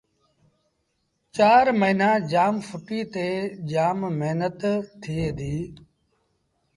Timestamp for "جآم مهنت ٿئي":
3.69-5.25